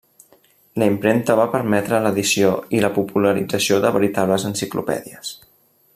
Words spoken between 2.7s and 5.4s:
i la popularització de veritables enciclopèdies.